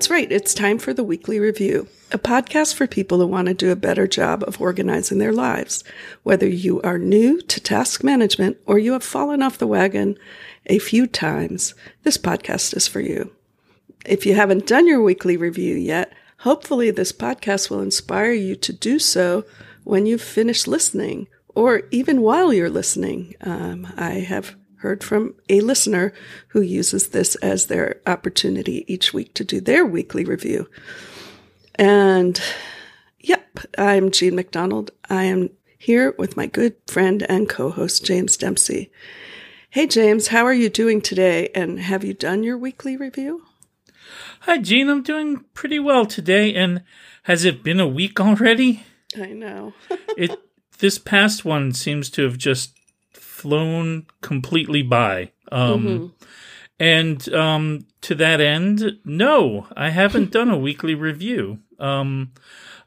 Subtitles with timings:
[0.00, 0.32] That's right.
[0.32, 3.76] It's time for the weekly review, a podcast for people who want to do a
[3.76, 5.84] better job of organizing their lives.
[6.22, 10.16] Whether you are new to task management or you have fallen off the wagon
[10.64, 13.30] a few times, this podcast is for you.
[14.06, 18.72] If you haven't done your weekly review yet, hopefully this podcast will inspire you to
[18.72, 19.44] do so
[19.84, 23.34] when you've finished listening or even while you're listening.
[23.42, 26.12] Um, I have heard from a listener
[26.48, 30.68] who uses this as their opportunity each week to do their weekly review.
[31.74, 32.40] And
[33.18, 34.90] yep, I'm Jean MacDonald.
[35.08, 38.90] I am here with my good friend and co-host James Dempsey.
[39.68, 41.50] Hey James, how are you doing today?
[41.54, 43.44] And have you done your weekly review?
[44.40, 46.54] Hi Jean, I'm doing pretty well today.
[46.54, 46.82] And
[47.24, 48.84] has it been a week already?
[49.16, 49.74] I know.
[50.16, 50.38] it
[50.78, 52.79] this past one seems to have just
[53.40, 55.32] flown completely by.
[55.50, 56.06] Um, mm-hmm.
[56.78, 61.60] And um, to that end, no, I haven't done a weekly review.
[61.78, 62.32] Um,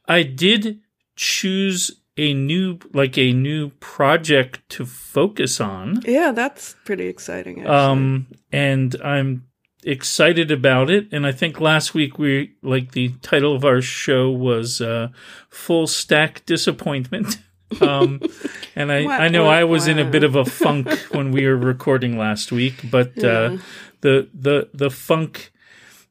[0.07, 0.79] I did
[1.15, 6.01] choose a new, like a new project to focus on.
[6.05, 7.61] Yeah, that's pretty exciting.
[7.61, 7.75] Actually.
[7.75, 9.47] Um, and I'm
[9.83, 11.11] excited about it.
[11.11, 15.09] And I think last week we, like, the title of our show was uh,
[15.49, 17.39] "Full Stack Disappointment."
[17.81, 18.21] Um,
[18.75, 21.31] and I, what, I know what, I was in a bit of a funk when
[21.31, 23.29] we were recording last week, but uh, yeah.
[23.29, 23.57] uh,
[24.01, 25.51] the the the funk,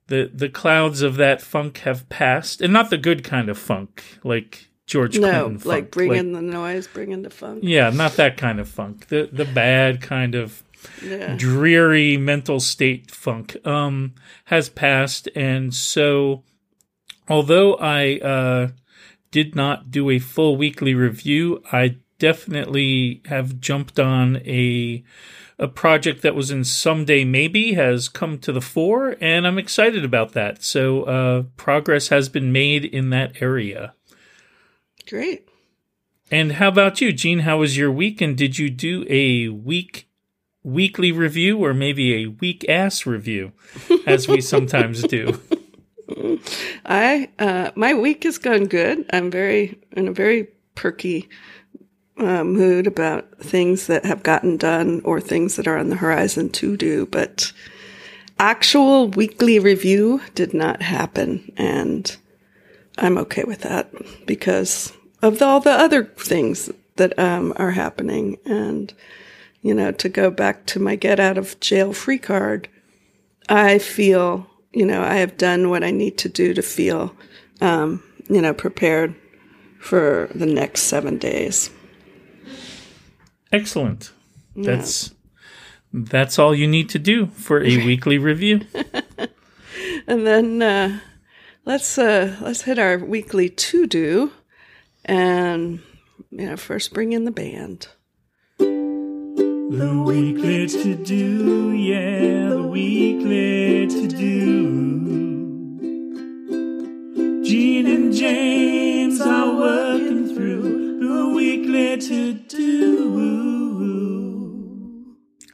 [0.07, 4.03] the the clouds of that funk have passed, and not the good kind of funk,
[4.25, 5.67] like George no, Clinton funk.
[5.67, 7.61] like bringing like, the noise, bringing the funk.
[7.63, 9.09] Yeah, not that kind of funk.
[9.09, 10.63] The the bad kind of
[11.05, 11.37] yeah.
[11.37, 14.15] dreary mental state funk um,
[14.47, 16.43] has passed, and so
[17.29, 18.19] although I.
[18.19, 18.69] Uh,
[19.33, 21.61] did not do a full weekly review.
[21.73, 25.03] I definitely have jumped on a
[25.59, 30.05] a project that was in someday maybe has come to the fore and i'm excited
[30.05, 30.63] about that.
[30.63, 33.95] So uh, progress has been made in that area.
[35.09, 35.49] Great.
[36.31, 38.21] And how about you jean how was your week?
[38.21, 40.09] And did you do a week
[40.63, 43.51] weekly review or maybe a week ass review
[44.07, 45.41] as we sometimes do
[46.85, 49.05] I uh, my week has gone good.
[49.13, 51.29] I'm very in a very perky
[52.19, 56.51] uh, mood about things that have gotten done or things that are on the horizon
[56.51, 57.07] to do.
[57.07, 57.53] But
[58.39, 62.15] actual weekly review did not happen, and
[62.99, 63.91] I'm okay with that
[64.27, 64.93] because
[65.23, 68.39] of the, all the other things that um, are happening.
[68.45, 68.93] And
[69.63, 72.69] you know, to go back to my get out of jail free card,
[73.49, 77.15] I feel you know, I have done what I need to do to feel,
[77.61, 79.15] um, you know, prepared
[79.79, 81.71] for the next seven days.
[83.53, 84.13] Excellent.
[84.55, 84.77] Yeah.
[84.77, 85.15] That's
[85.93, 88.63] that's all you need to do for a weekly review.
[90.07, 91.01] and then uh,
[91.65, 94.33] let's uh, let's hit our weekly to do,
[95.05, 95.81] and
[96.31, 97.89] you know, first bring in the band.
[99.73, 104.93] The weekly to do, yeah, the weekly to do.
[107.43, 112.83] Jean and James are working through the weekly to do.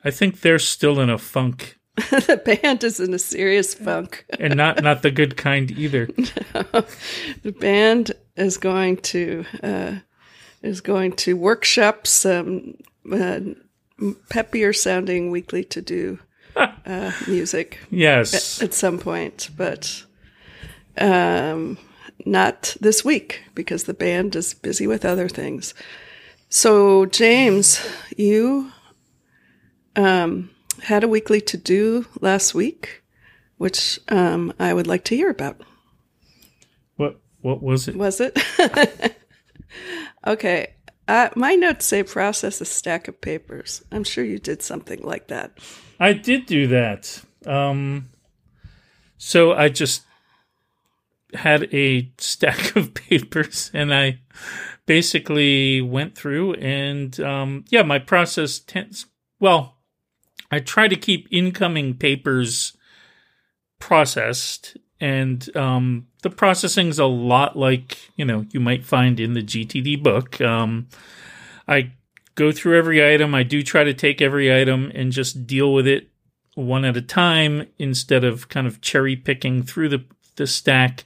[0.03, 1.79] I think they're still in a funk.
[1.95, 6.09] the band is in a serious funk, and not not the good kind either.
[6.55, 6.65] No.
[7.45, 9.99] The band is going to uh,
[10.61, 12.75] is going to workshop some
[13.13, 13.39] uh,
[14.01, 16.19] peppier sounding weekly to do
[16.57, 17.79] uh, music.
[17.91, 18.61] Yes.
[18.61, 20.05] At, at, some point, but
[20.97, 21.79] um,
[22.25, 25.75] not this week because the band is busy with other things.
[26.49, 27.87] So, James,
[28.17, 28.73] you
[29.97, 30.51] um,
[30.83, 33.03] had a weekly to do last week,
[33.59, 35.61] which um, I would like to hear about.
[36.97, 37.97] What What was it?
[37.97, 38.39] Was it?
[40.27, 40.75] okay.
[41.09, 43.83] Uh, my notes say process a stack of papers.
[43.91, 45.59] I'm sure you did something like that.
[45.99, 47.23] I did do that.
[47.47, 48.11] Um,
[49.17, 50.03] so I just
[51.33, 54.21] had a stack of papers and I
[54.85, 59.07] basically went through and, um, yeah, my process tends,
[59.41, 59.77] well,
[60.51, 62.77] I try to keep incoming papers
[63.79, 69.43] processed and um, the processing's a lot like you know you might find in the
[69.43, 70.41] GTD book.
[70.41, 70.89] Um,
[71.67, 71.93] I
[72.35, 73.35] go through every item.
[73.35, 76.09] I do try to take every item and just deal with it
[76.55, 80.05] one at a time instead of kind of cherry picking through the
[80.37, 81.05] the stack.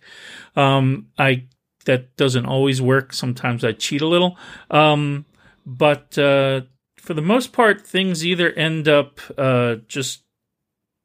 [0.57, 1.45] Um, I
[1.85, 3.13] that doesn't always work.
[3.13, 4.39] Sometimes I cheat a little,
[4.71, 5.25] um,
[5.67, 6.63] but uh,
[6.97, 10.23] for the most part, things either end up uh, just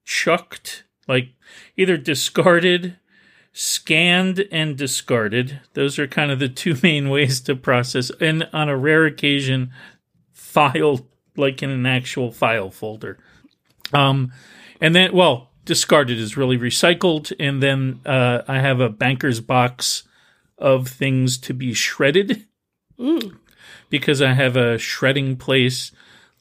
[0.06, 1.30] chucked, like
[1.76, 2.98] either discarded
[3.54, 5.62] scanned and discarded.
[5.74, 8.12] Those are kind of the two main ways to process.
[8.22, 9.72] And on a rare occasion,
[10.34, 13.18] file like in an actual file folder.
[13.94, 14.34] Um,
[14.82, 17.32] and then, well, discarded is really recycled.
[17.40, 20.04] And then uh, I have a banker's box
[20.58, 22.46] of things to be shredded
[23.90, 25.92] because I have a shredding place,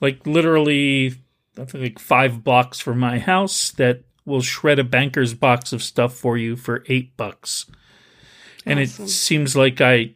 [0.00, 1.14] like literally,
[1.58, 5.82] I think like five blocks from my house that will shred a banker's box of
[5.82, 7.64] stuff for you for eight bucks.
[8.66, 9.04] And Awesome.
[9.06, 10.14] it seems like I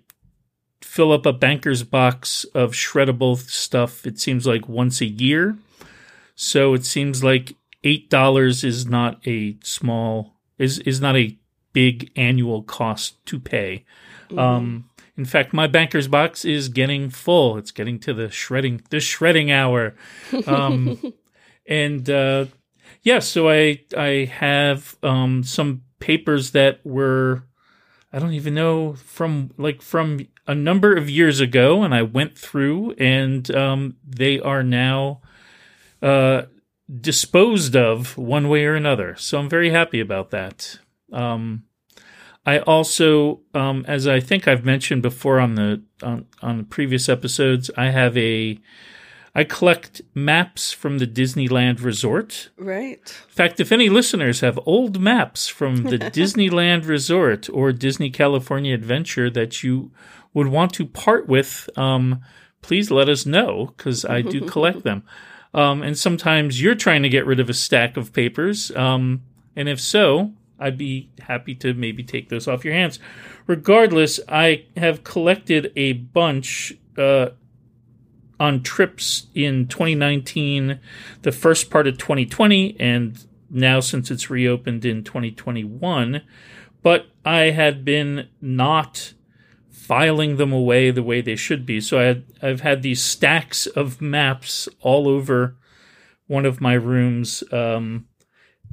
[0.82, 5.56] fill up a banker's box of shreddable stuff, it seems like once a year.
[6.34, 7.54] So it seems like
[7.84, 11.38] eight dollars is not a small is is not a
[11.72, 13.84] big annual cost to pay.
[14.36, 17.56] Um, in fact, my banker's box is getting full.
[17.56, 19.94] It's getting to the shredding the shredding hour.
[20.46, 21.00] Um,
[21.66, 22.46] and uh,
[23.02, 27.44] yeah, so I I have um, some papers that were
[28.12, 32.37] I don't even know from like from a number of years ago, and I went
[32.37, 35.20] through, and um, they are now
[36.02, 36.43] uh,
[37.00, 39.14] disposed of one way or another.
[39.17, 40.79] So I'm very happy about that.
[41.12, 41.64] Um,
[42.44, 47.08] I also, um, as I think I've mentioned before on the on, on the previous
[47.08, 48.58] episodes, I have a
[49.35, 52.50] I collect maps from the Disneyland Resort.
[52.56, 52.99] Right.
[53.29, 58.75] In fact, if any listeners have old maps from the Disneyland Resort or Disney California
[58.75, 59.93] Adventure that you
[60.35, 62.21] would want to part with, um,
[62.62, 65.05] please let us know because I do collect them.
[65.55, 68.75] Um, and sometimes you're trying to get rid of a stack of papers.
[68.77, 69.23] Um,
[69.56, 72.99] and if so, I'd be happy to maybe take those off your hands.
[73.47, 77.31] Regardless, I have collected a bunch uh,
[78.40, 80.81] on trips in 2019,
[81.22, 86.22] the first part of 2020, and now since it's reopened in 2021.
[86.82, 89.12] But I had been not
[89.69, 91.81] filing them away the way they should be.
[91.81, 95.56] So I had, I've had these stacks of maps all over
[96.26, 97.44] one of my rooms.
[97.52, 98.06] Um,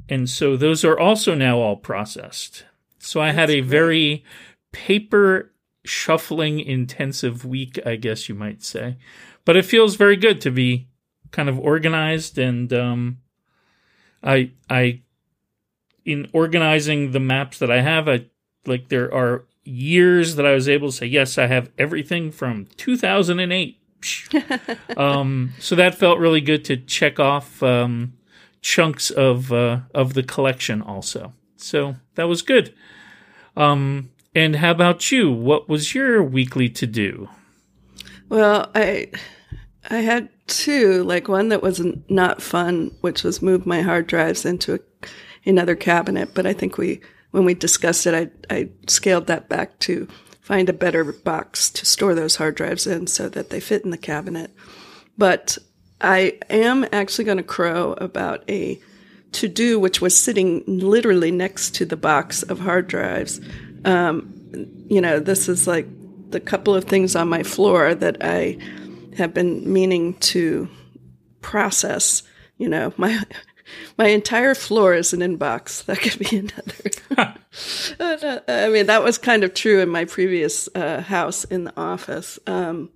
[0.08, 2.64] and so those are also now all processed.
[2.98, 3.68] So I had a great.
[3.68, 4.24] very
[4.72, 5.52] paper
[5.84, 8.96] shuffling intensive week, I guess you might say.
[9.48, 10.88] But it feels very good to be
[11.30, 13.16] kind of organized and um,
[14.22, 15.00] I I
[16.04, 18.26] in organizing the maps that I have, I
[18.66, 22.66] like there are years that I was able to say yes, I have everything from
[22.76, 23.80] 2008.
[24.98, 28.18] um, so that felt really good to check off um,
[28.60, 31.32] chunks of uh, of the collection also.
[31.56, 32.74] So that was good.
[33.56, 35.32] Um, and how about you?
[35.32, 37.30] What was your weekly to do?
[38.28, 39.08] Well, I
[39.88, 44.44] I had two, like one that was not fun, which was move my hard drives
[44.44, 44.78] into a,
[45.46, 46.34] another cabinet.
[46.34, 47.00] But I think we,
[47.30, 50.06] when we discussed it, I I scaled that back to
[50.40, 53.90] find a better box to store those hard drives in so that they fit in
[53.90, 54.50] the cabinet.
[55.16, 55.58] But
[56.00, 58.80] I am actually going to crow about a
[59.32, 63.40] to do, which was sitting literally next to the box of hard drives.
[63.84, 64.32] Um,
[64.88, 65.86] you know, this is like
[66.30, 68.58] the couple of things on my floor that I
[69.18, 70.68] have been meaning to
[71.40, 72.22] process.
[72.56, 73.22] You know, my
[73.98, 75.84] my entire floor is an inbox.
[75.86, 77.36] That could be another.
[78.48, 82.38] I mean, that was kind of true in my previous uh, house in the office.
[82.46, 82.90] Um,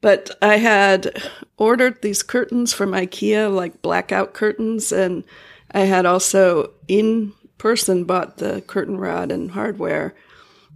[0.00, 1.22] but I had
[1.56, 5.24] ordered these curtains from IKEA, like blackout curtains, and
[5.72, 10.14] I had also in person bought the curtain rod and hardware,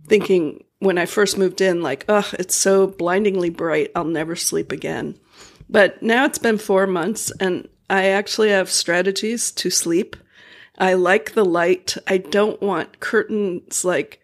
[0.08, 4.72] thinking when I first moved in, like, oh, it's so blindingly bright, I'll never sleep
[4.72, 5.16] again.
[5.70, 10.16] But now it's been four months, and I actually have strategies to sleep.
[10.76, 11.96] I like the light.
[12.08, 14.20] I don't want curtains like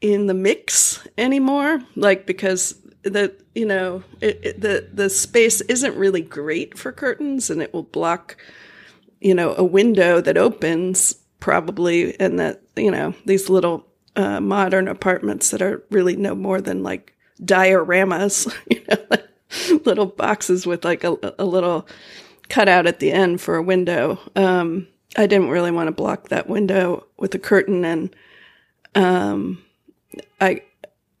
[0.00, 5.96] in the mix anymore, like because the you know it, it, the the space isn't
[5.96, 8.36] really great for curtains, and it will block
[9.20, 14.88] you know a window that opens probably, and that you know these little uh, modern
[14.88, 19.28] apartments that are really no more than like dioramas, you know, like
[19.86, 21.86] little boxes with like a, a little
[22.48, 24.18] cutout at the end for a window.
[24.36, 28.14] Um, I didn't really want to block that window with a curtain, and
[28.94, 29.62] um,
[30.40, 30.62] I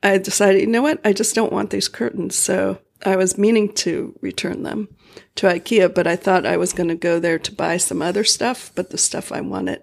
[0.02, 2.36] I decided, you know what, I just don't want these curtains.
[2.36, 4.88] So I was meaning to return them
[5.36, 8.24] to IKEA, but I thought I was going to go there to buy some other
[8.24, 9.82] stuff, but the stuff I wanted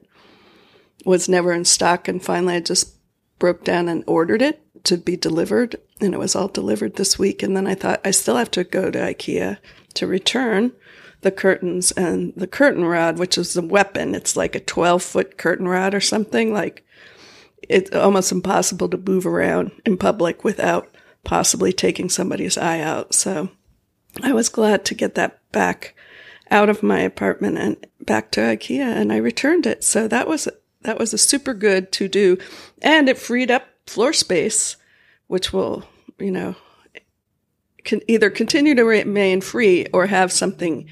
[1.05, 2.95] was never in stock, and finally I just
[3.39, 7.41] broke down and ordered it to be delivered, and it was all delivered this week.
[7.41, 9.57] And then I thought I still have to go to IKEA
[9.95, 10.73] to return
[11.21, 14.15] the curtains and the curtain rod, which is a weapon.
[14.15, 16.53] It's like a 12 foot curtain rod or something.
[16.53, 16.85] Like
[17.67, 20.89] it's almost impossible to move around in public without
[21.23, 23.13] possibly taking somebody's eye out.
[23.13, 23.49] So
[24.23, 25.95] I was glad to get that back
[26.49, 29.83] out of my apartment and back to IKEA and I returned it.
[29.83, 30.47] So that was,
[30.81, 32.37] that was a super good to do
[32.81, 34.77] and it freed up floor space,
[35.27, 35.83] which will,
[36.19, 36.55] you know,
[37.83, 40.87] can either continue to remain free or have something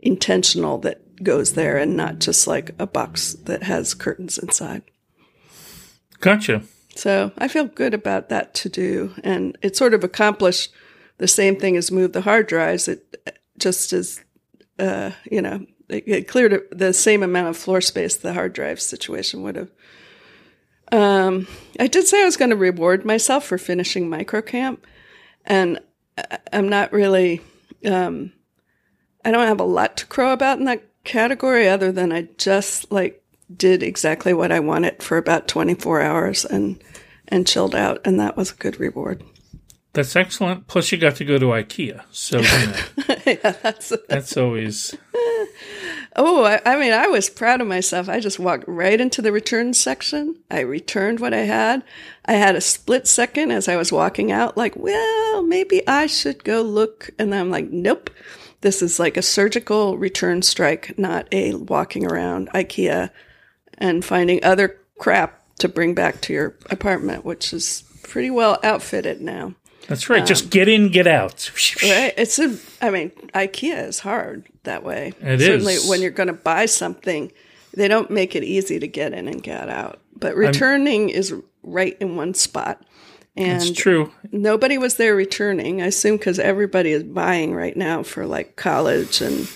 [0.00, 4.82] intentional that goes there and not just like a box that has curtains inside.
[6.20, 6.62] Gotcha.
[6.94, 9.14] So I feel good about that to do.
[9.24, 10.72] And it sort of accomplished
[11.18, 12.88] the same thing as move the hard drives.
[12.88, 14.22] It just is,
[14.78, 19.42] uh, you know, it, cleared the same amount of floor space the hard drive situation
[19.42, 19.70] would have.
[20.90, 21.46] Um,
[21.80, 24.78] I did say I was going to reward myself for finishing microcamp,
[25.44, 25.80] and
[26.52, 27.40] I'm not really,
[27.86, 28.32] um,
[29.24, 32.92] I don't have a lot to crow about in that category other than I just
[32.92, 33.22] like
[33.54, 36.82] did exactly what I wanted for about 24 hours and,
[37.28, 38.00] and chilled out.
[38.04, 39.22] And that was a good reward.
[39.94, 40.68] That's excellent.
[40.68, 44.94] Plus, you got to go to IKEA, so you know, yeah, that's that's always.
[46.14, 48.08] Oh, I, I, mean, I was proud of myself.
[48.08, 50.36] I just walked right into the return section.
[50.50, 51.82] I returned what I had.
[52.26, 56.44] I had a split second as I was walking out, like, well, maybe I should
[56.44, 57.10] go look.
[57.18, 58.10] And then I'm like, nope.
[58.60, 63.10] This is like a surgical return strike, not a walking around IKEA
[63.78, 69.20] and finding other crap to bring back to your apartment, which is pretty well outfitted
[69.20, 69.54] now.
[69.88, 70.20] That's right.
[70.20, 71.50] Um, Just get in, get out.
[71.82, 72.14] Right.
[72.16, 72.56] It's a.
[72.80, 75.12] I mean, IKEA is hard that way.
[75.20, 75.88] It Certainly, is.
[75.88, 77.32] when you're going to buy something,
[77.74, 80.00] they don't make it easy to get in and get out.
[80.16, 82.82] But returning I'm, is right in one spot.
[83.36, 84.12] And it's true.
[84.30, 85.80] Nobody was there returning.
[85.80, 89.48] I assume because everybody is buying right now for like college and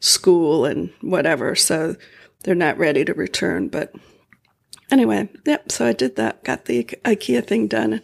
[0.00, 1.56] school and whatever.
[1.56, 1.96] So
[2.44, 3.68] they're not ready to return.
[3.68, 3.92] But
[4.90, 5.72] anyway, yep.
[5.72, 6.44] So I did that.
[6.44, 8.02] Got the IKEA thing done.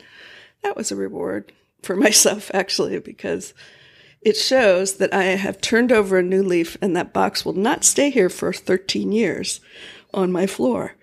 [0.62, 3.54] That was a reward for myself actually because
[4.22, 7.84] it shows that I have turned over a new leaf and that box will not
[7.84, 9.60] stay here for 13 years
[10.12, 10.94] on my floor.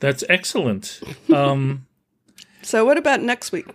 [0.00, 1.00] That's excellent.
[1.32, 1.86] Um,
[2.62, 3.66] so what about next week?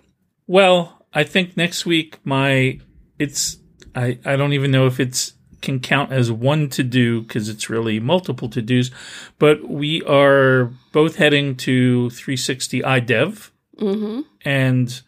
[0.48, 2.80] Well, I think next week my
[3.18, 3.58] it's
[3.96, 7.70] I I don't even know if it's can count as one to do because it's
[7.70, 8.92] really multiple to dos,
[9.40, 14.22] but we are both heading to 360 iDev, mm-hmm.
[14.44, 15.02] and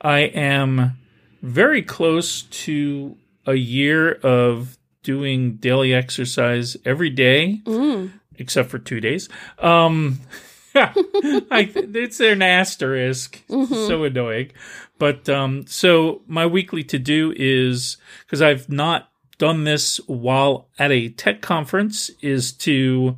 [0.00, 0.98] I am
[1.42, 3.16] very close to
[3.46, 8.12] a year of doing daily exercise every day, mm.
[8.36, 9.28] except for two days.
[9.58, 10.20] Um,
[10.74, 13.42] I, it's an asterisk.
[13.48, 13.74] Mm-hmm.
[13.74, 14.52] So annoying.
[14.98, 20.92] But um, so my weekly to do is because I've not done this while at
[20.92, 23.16] a tech conference is to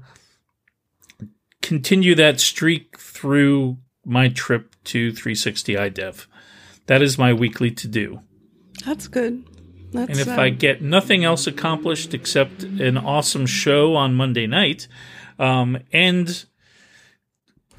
[1.60, 6.26] continue that streak through my trip to 360 iDev.
[6.86, 8.20] That is my weekly to do.
[8.84, 9.44] That's good.
[9.92, 14.46] That's, and if um, I get nothing else accomplished except an awesome show on Monday
[14.46, 14.88] night,
[15.38, 16.44] um, and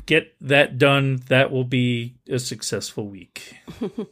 [0.06, 3.56] get that done, that will be a successful week.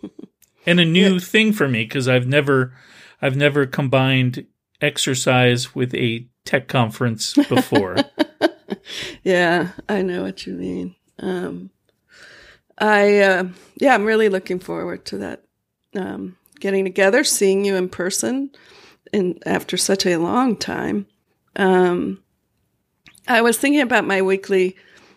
[0.66, 1.20] and a new yeah.
[1.20, 2.74] thing for me because I've never,
[3.22, 4.48] I've never combined
[4.82, 7.98] exercise with a tech conference before.
[9.24, 10.96] yeah, I know what you mean.
[11.20, 11.70] Um,
[12.78, 13.44] I uh,
[13.76, 15.44] yeah, I'm really looking forward to that
[15.96, 18.52] um, getting together, seeing you in person,
[19.14, 21.08] and after such a long time.
[21.56, 22.24] Um,
[23.28, 24.76] I was thinking about my weekly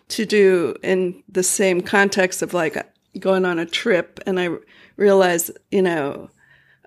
[0.09, 2.77] to do in the same context of like
[3.19, 4.49] going on a trip, and I
[4.97, 6.29] realized, you know,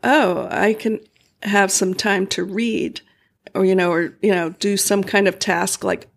[0.05, 1.01] oh, I can
[1.43, 3.01] have some time to read,
[3.55, 6.09] or you know, or you know, do some kind of task like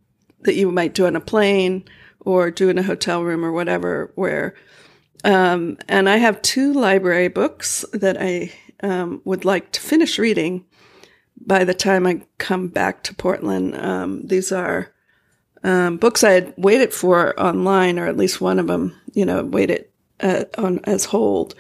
[0.42, 1.86] that you might do on a plane
[2.26, 4.56] or do in a hotel room or whatever, where,
[5.24, 8.52] um, and I have two library books that I
[8.84, 10.66] um, would like to finish reading
[11.38, 13.76] by the time I come back to Portland.
[13.76, 14.94] Um, these are
[15.64, 19.44] um, books I had waited for online, or at least one of them, you know,
[19.44, 19.86] waited
[20.20, 21.56] uh, on as hold,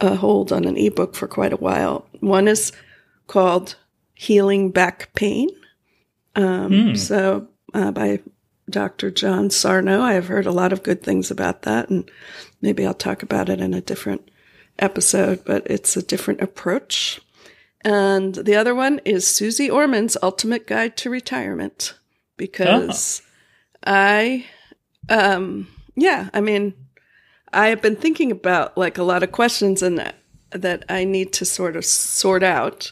[0.00, 2.06] a hold on an ebook for quite a while.
[2.20, 2.72] One is
[3.26, 3.76] called
[4.14, 5.48] Healing Back Pain.
[6.34, 6.96] Mm.
[6.96, 8.20] So uh, by
[8.68, 9.10] Dr.
[9.10, 10.02] John Sarno.
[10.02, 12.10] I have heard a lot of good things about that, and
[12.60, 14.30] maybe I'll talk about it in a different
[14.78, 17.20] episode, but it's a different approach.
[17.82, 21.94] And the other one is Suze Orman's Ultimate Guide to Retirement,
[22.36, 23.22] because
[23.86, 23.92] oh.
[23.92, 24.46] I,
[25.08, 26.74] um, yeah, I mean,
[27.52, 30.16] I have been thinking about like a lot of questions and that,
[30.50, 32.90] that I need to sort of sort out.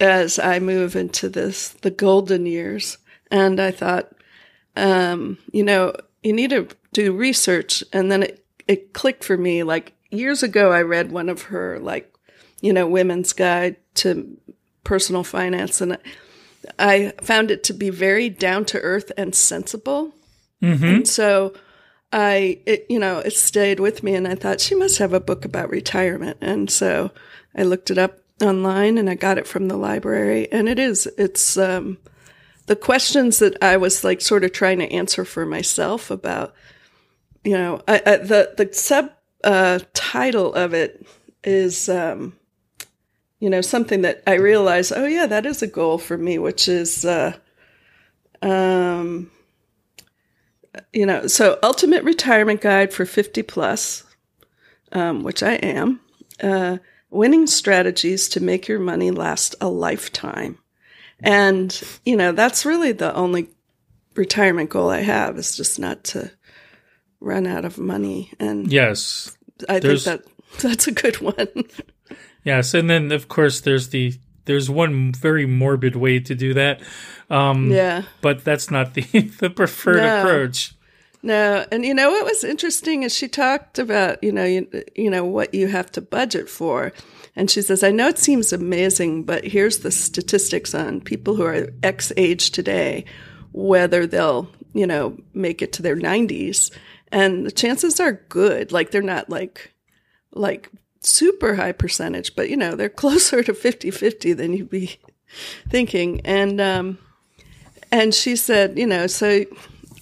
[0.00, 2.98] as I move into this the golden years,
[3.30, 4.12] and I thought,
[4.78, 9.62] um, you know, you need to do research, and then it it clicked for me.
[9.62, 12.12] Like years ago, I read one of her like,
[12.60, 14.38] you know, women's guide to
[14.84, 15.98] personal finance, and
[16.78, 20.14] I found it to be very down to earth and sensible.
[20.62, 20.84] Mm-hmm.
[20.84, 21.54] And so
[22.12, 25.20] I, it, you know, it stayed with me and I thought she must have a
[25.20, 26.38] book about retirement.
[26.40, 27.10] And so
[27.56, 31.06] I looked it up online and I got it from the library and it is,
[31.18, 31.98] it's, um,
[32.68, 36.54] the questions that I was like sort of trying to answer for myself about,
[37.42, 39.10] you know, I, I, the, the sub,
[39.42, 41.06] uh, title of it
[41.42, 42.36] is, um,
[43.40, 46.68] you know, something that I realize, oh yeah, that is a goal for me, which
[46.68, 47.36] is, uh,
[48.42, 49.30] um,
[50.92, 54.04] you know, so ultimate retirement guide for 50 plus,
[54.92, 56.00] um, which I am,
[56.42, 60.58] uh, winning strategies to make your money last a lifetime.
[61.22, 63.48] And, you know, that's really the only
[64.14, 66.30] retirement goal I have is just not to
[67.20, 68.32] run out of money.
[68.38, 69.36] And yes,
[69.68, 70.22] I think that
[70.60, 71.48] that's a good one.
[72.44, 72.74] yes.
[72.74, 76.80] And then of course there's the, there's one very morbid way to do that.
[77.30, 78.02] Um, yeah.
[78.20, 79.02] But that's not the,
[79.40, 80.20] the preferred No.
[80.20, 80.74] approach.
[81.22, 85.10] No, and you know what was interesting is she talked about you know you, you
[85.10, 86.92] know what you have to budget for,
[87.34, 91.44] and she says I know it seems amazing, but here's the statistics on people who
[91.44, 93.04] are X age today,
[93.52, 96.70] whether they'll you know make it to their 90s,
[97.10, 98.70] and the chances are good.
[98.70, 99.74] Like they're not like
[100.32, 100.70] like
[101.00, 104.98] super high percentage, but you know they're closer to 50-50 than you'd be
[105.68, 106.98] thinking, and um,
[107.90, 109.44] and she said you know so.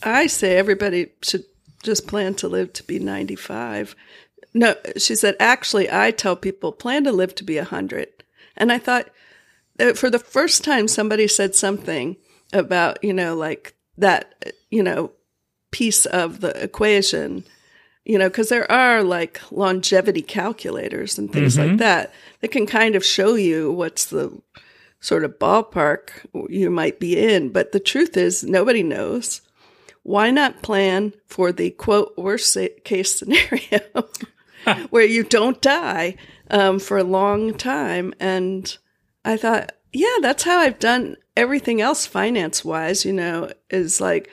[0.03, 1.45] I say everybody should
[1.83, 3.95] just plan to live to be 95.
[4.55, 8.09] No, she said, actually, I tell people plan to live to be 100.
[8.57, 9.09] And I thought,
[9.79, 12.17] uh, for the first time, somebody said something
[12.53, 15.13] about, you know, like that, you know,
[15.71, 17.45] piece of the equation,
[18.05, 21.77] you know, because there are like longevity calculators and things like mm-hmm.
[21.77, 24.41] that that can kind of show you what's the
[25.01, 26.11] sort of ballpark
[26.49, 27.51] you might be in.
[27.51, 29.43] But the truth is, nobody knows
[30.07, 33.81] why not plan for the quote worst case scenario
[34.91, 36.15] where you don't die
[36.49, 38.15] um, for a long time?
[38.21, 38.79] And
[39.25, 44.31] I thought, yeah, that's how I've done everything else finance wise, you know, is like,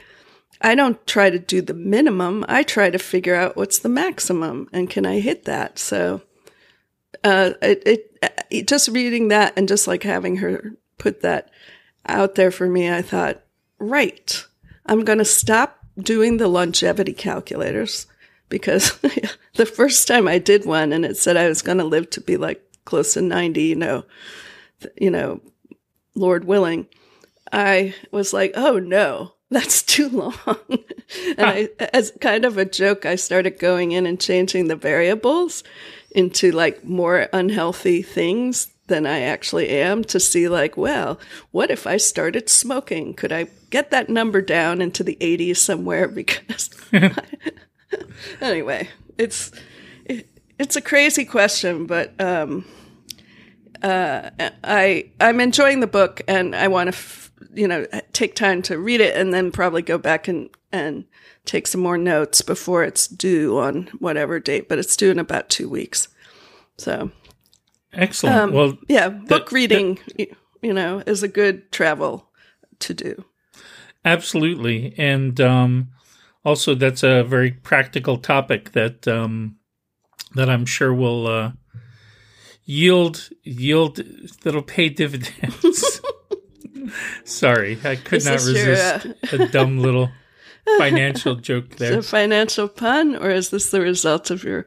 [0.61, 2.45] I don't try to do the minimum.
[2.47, 5.79] I try to figure out what's the maximum and can I hit that?
[5.79, 6.21] So,
[7.23, 8.19] uh, it, it,
[8.51, 11.49] it just reading that and just like having her put that
[12.05, 13.41] out there for me, I thought,
[13.79, 14.45] right,
[14.85, 18.07] I'm going to stop doing the longevity calculators
[18.49, 18.97] because
[19.55, 22.21] the first time I did one and it said I was going to live to
[22.21, 24.05] be like close to 90, you know,
[24.99, 25.41] you know,
[26.15, 26.87] Lord willing,
[27.51, 30.57] I was like, oh no, that's too long.
[31.37, 35.63] and I, as kind of a joke, I started going in and changing the variables
[36.11, 41.19] into like more unhealthy things than I actually am to see like, well,
[41.51, 43.13] what if I started smoking?
[43.13, 46.07] Could I get that number down into the 80s somewhere?
[46.07, 46.69] Because
[48.41, 49.51] anyway, it's
[50.05, 52.65] it, it's a crazy question, but um,
[53.81, 54.29] uh,
[54.63, 58.77] I I'm enjoying the book, and I want to f- you know take time to
[58.77, 61.05] read it, and then probably go back and and
[61.45, 64.69] take some more notes before it's due on whatever date.
[64.69, 66.07] But it's due in about two weeks,
[66.77, 67.09] so
[67.91, 68.35] Excellent.
[68.37, 70.27] um, well, yeah, book that- reading, y
[70.61, 72.29] you know, is a good travel
[72.79, 73.25] to do.
[74.05, 75.89] Absolutely, and um,
[76.43, 79.57] also that's a very practical topic that um,
[80.35, 81.51] that I'm sure will uh,
[82.65, 84.01] yield yield
[84.43, 86.01] that'll pay dividends.
[87.23, 90.09] Sorry, I could Is not this your, resist uh, a dumb little
[90.77, 91.99] financial joke there.
[91.99, 94.65] a financial pun, or is this the result of your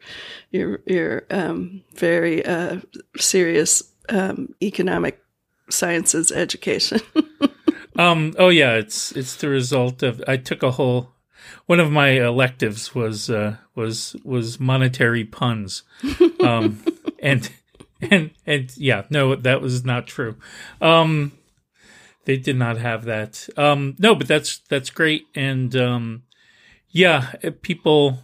[0.50, 2.80] your your um, very uh,
[3.18, 5.22] serious um, economic
[5.70, 7.00] sciences education?
[7.98, 11.12] Um, oh yeah, it's it's the result of I took a whole
[11.66, 15.82] one of my electives was uh, was was monetary puns,
[16.40, 16.82] um,
[17.22, 17.50] and
[18.00, 20.36] and and yeah, no, that was not true.
[20.80, 21.32] Um,
[22.24, 23.48] they did not have that.
[23.56, 26.22] Um, no, but that's that's great, and um,
[26.90, 28.20] yeah, uh, people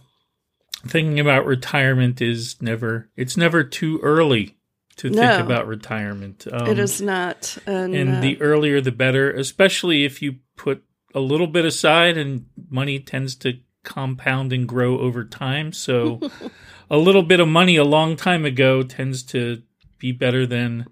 [0.85, 4.57] thinking about retirement is never it's never too early
[4.97, 5.21] to No.
[5.27, 6.45] think about retirement.
[6.51, 10.83] Um, it is not, and, and uh, the earlier the better, especially if you put
[11.15, 13.53] a little bit aside and money tends to
[13.83, 15.73] compound and grow over time.
[15.73, 16.19] So
[16.89, 19.61] a little bit of money a long time ago tends to
[19.99, 20.85] be better than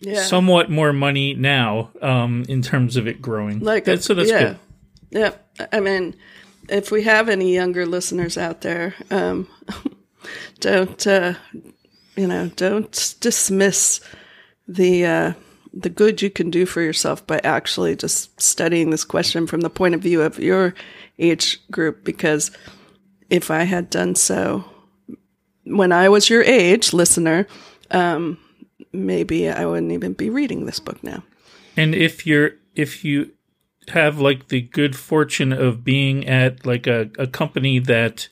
[0.00, 0.22] Yeah.
[0.22, 3.60] somewhat more money now um, in terms of it growing.
[3.60, 4.42] like That- so that's yeah.
[4.42, 4.58] good.
[5.10, 5.30] Yeah,
[5.72, 6.16] I mean,
[6.68, 9.46] if we have any younger listeners out there, um,
[10.60, 11.34] don't uh,
[12.16, 12.48] you know?
[12.56, 14.00] Don't dismiss
[14.68, 15.32] the uh,
[15.72, 19.70] the good you can do for yourself by actually just studying this question from the
[19.70, 20.74] point of view of your
[21.18, 22.04] age group.
[22.04, 22.50] Because
[23.30, 24.64] if I had done so
[25.64, 27.46] when I was your age, listener,
[27.90, 28.38] um,
[28.92, 31.24] maybe I wouldn't even be reading this book now.
[31.76, 33.32] And if you're if you
[33.88, 38.28] have like the good fortune of being at like a, a company that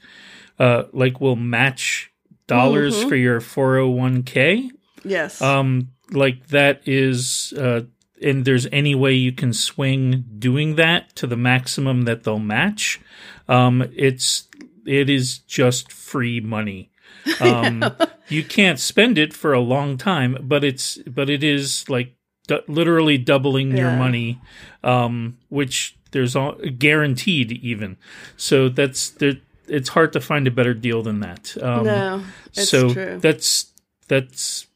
[0.58, 2.11] uh like will match
[2.46, 3.08] dollars Mm-hmm.
[3.08, 4.70] for your 401k
[5.04, 5.40] Yes.
[5.42, 7.82] um like that is uh
[8.22, 13.00] and there's any way you can swing doing that to the maximum that they'll match.
[13.48, 14.48] Um it's
[14.86, 16.90] it is just free money.
[17.40, 17.84] Um
[18.28, 22.14] you can't spend it for a long time but it's but it is like
[22.48, 24.40] du- literally doubling your money
[24.84, 27.96] um which there's all guaranteed even.
[28.36, 29.34] So that's there
[29.68, 33.18] it's hard to find a better deal than that um no, it's so true.
[33.20, 33.72] that's
[34.08, 34.66] that's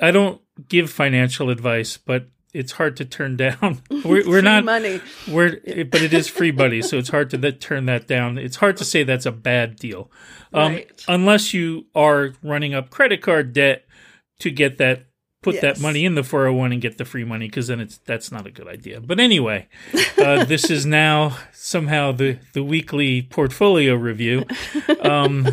[0.00, 3.80] I don't give financial advice, but it's hard to turn down.
[3.90, 5.00] We're, we're not money.
[5.26, 8.38] we're but it is free buddy, so it's hard to that, turn that down.
[8.38, 10.10] It's hard to say that's a bad deal,
[10.52, 10.90] um, Right.
[11.08, 13.86] unless you are running up credit card debt
[14.40, 15.06] to get that
[15.42, 18.30] put that money in the 401 and get the free money because then it's that's
[18.32, 19.00] not a good idea.
[19.00, 19.68] But anyway,
[20.18, 24.44] uh, this is now somehow the the weekly portfolio review.
[25.00, 25.46] Um,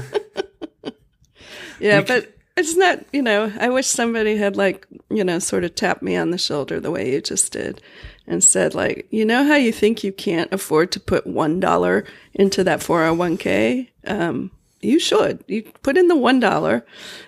[1.79, 5.39] Yeah, We c- but it's not, you know, I wish somebody had like, you know,
[5.39, 7.81] sort of tapped me on the shoulder the way you just did
[8.27, 12.63] and said like, you know how you think you can't afford to put $1 into
[12.65, 13.87] that 401k?
[14.07, 15.41] Um, you should.
[15.47, 16.83] You put in the $1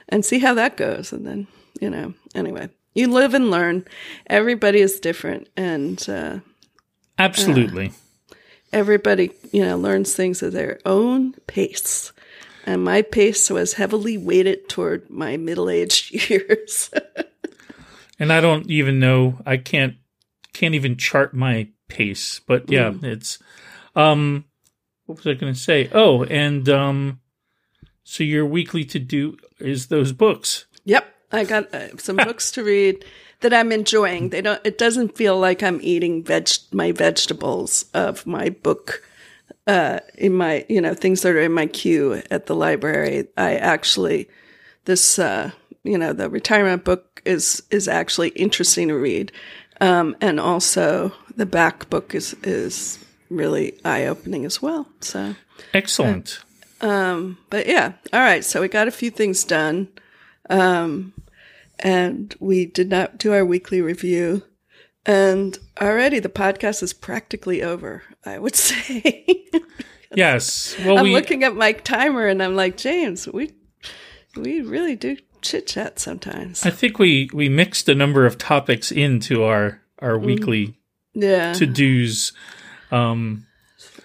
[0.09, 1.47] and see how that goes and then,
[1.79, 2.69] you know, anyway.
[2.93, 3.85] You live and learn.
[4.27, 6.39] Everybody is different and uh
[7.17, 7.91] absolutely.
[8.73, 12.11] everybody, you know, learns things at their own pace.
[12.65, 16.91] And my pace was heavily weighted toward my middle aged years.
[18.19, 19.39] and I don't even know.
[19.45, 19.95] I can't
[20.53, 22.39] can't even chart my pace.
[22.45, 23.39] But yeah, it's
[23.95, 24.45] um.
[25.05, 25.89] What was I going to say?
[25.91, 27.19] Oh, and um.
[28.03, 30.65] So your weekly to do is those books.
[30.83, 31.05] yep.
[31.31, 33.05] I got uh, some books to read
[33.41, 34.29] that I'm enjoying.
[34.29, 39.03] They don't, it doesn't feel like I'm eating veg, my vegetables of my book,
[39.67, 43.27] uh, in my, you know, things that are in my queue at the library.
[43.37, 44.29] I actually,
[44.85, 45.51] this, uh,
[45.83, 49.31] you know, the retirement book is, is actually interesting to read.
[49.79, 54.87] Um, and also the back book is, is really eye opening as well.
[54.99, 55.35] So,
[55.73, 56.43] Excellent.
[56.81, 57.37] Um.
[57.49, 58.43] but yeah, all right.
[58.43, 59.87] So we got a few things done.
[60.49, 61.13] Um,
[61.81, 64.43] and we did not do our weekly review.
[65.05, 69.45] And already the podcast is practically over, I would say.
[70.15, 70.75] yes.
[70.85, 73.51] Well, I'm we looking at my timer and I'm like, James, we
[74.35, 76.65] we really do chit chat sometimes.
[76.65, 80.25] I think we we mixed a number of topics into our our Mm.
[80.25, 80.77] weekly
[81.13, 81.53] yeah.
[81.53, 82.31] to dos.
[82.91, 83.47] Um,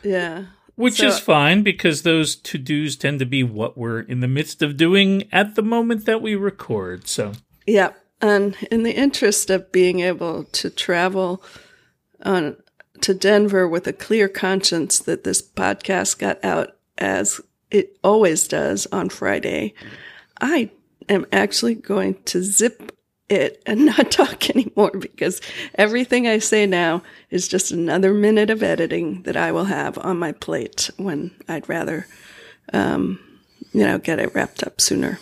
[0.03, 0.45] yeah.
[0.77, 4.29] which So- is fine because those to dos tend to be what we're in the
[4.29, 7.07] midst of doing at the moment that we record.
[7.09, 7.33] So
[7.67, 7.93] Yeah.
[8.21, 11.43] And in the interest of being able to travel
[12.25, 12.57] on
[13.03, 18.87] to Denver with a clear conscience that this podcast got out as it always does
[18.87, 19.75] on Friday,
[20.41, 20.71] I
[21.09, 22.93] am actually going to zip
[23.29, 25.41] it and not talk anymore because
[25.75, 30.19] everything I say now is just another minute of editing that I will have on
[30.19, 32.07] my plate when I'd rather,
[32.73, 33.19] um,
[33.73, 35.19] you know, get it wrapped up sooner.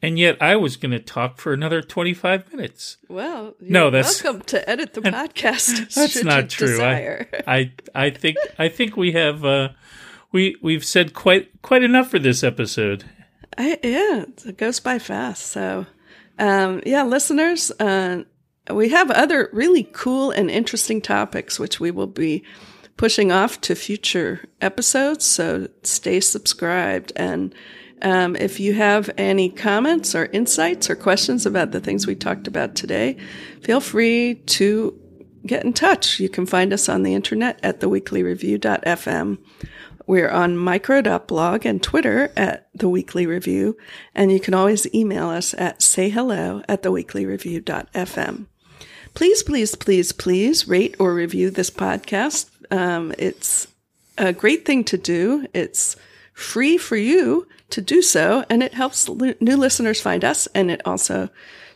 [0.00, 2.96] And yet I was going to talk for another 25 minutes.
[3.08, 5.94] Well, you're No, that's- welcome to edit the podcast.
[5.94, 6.82] That's not true.
[6.82, 9.68] I, I I think I think we have uh
[10.32, 13.04] we we've said quite quite enough for this episode.
[13.58, 15.46] I, yeah, it goes by fast.
[15.48, 15.84] So,
[16.38, 18.22] um, yeah, listeners, uh,
[18.72, 22.44] we have other really cool and interesting topics which we will be
[22.96, 25.26] pushing off to future episodes.
[25.26, 27.12] So stay subscribed.
[27.16, 27.54] And
[28.02, 32.46] um, if you have any comments or insights or questions about the things we talked
[32.46, 33.16] about today,
[33.60, 34.98] feel free to
[35.46, 36.20] get in touch.
[36.20, 39.38] You can find us on the internet at theweeklyreview.fm.
[40.06, 43.76] We're on micro.blog and Twitter at The Weekly Review,
[44.14, 48.46] and you can always email us at sayhello at theweeklyreview.fm.
[49.14, 52.50] Please, please, please, please rate or review this podcast.
[52.70, 53.68] Um, it's
[54.18, 55.46] a great thing to do.
[55.54, 55.96] It's
[56.32, 60.70] free for you to do so, and it helps li- new listeners find us, and
[60.70, 61.28] it also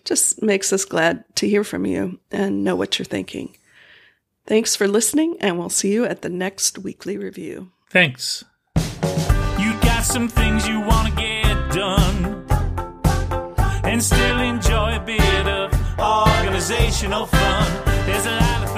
[0.05, 3.57] Just makes us glad to hear from you and know what you're thinking.
[4.47, 7.73] Thanks for listening, and we'll see you at the next weekly review.
[7.91, 8.45] Thanks.
[9.59, 12.47] You got some things you want to get done
[13.83, 17.83] and still enjoy a bit of organizational fun.
[18.07, 18.71] There's a lot of